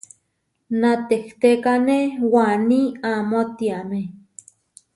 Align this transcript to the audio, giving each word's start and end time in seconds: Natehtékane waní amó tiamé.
Natehtékane 0.79 1.97
waní 2.31 2.79
amó 3.11 3.39
tiamé. 3.57 4.01